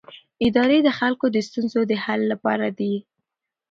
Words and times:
ادارې 0.47 0.79
د 0.83 0.89
خلکو 0.99 1.25
د 1.31 1.37
ستونزو 1.47 1.81
د 1.89 1.93
حل 2.03 2.21
لپاره 2.33 2.67
دي 2.79 2.93